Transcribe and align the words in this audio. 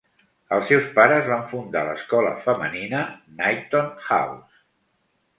Els 0.55 0.63
seus 0.69 0.85
pares 0.93 1.27
van 1.31 1.43
fundar 1.51 1.83
l'escola 1.89 2.31
femenina 2.45 3.01
Knighton 3.35 3.93
House. 4.17 4.63